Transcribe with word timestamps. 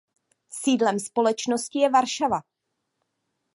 Sídlem 0.49 0.99
společnosti 0.99 1.79
je 1.79 1.89
Varšava. 1.89 2.39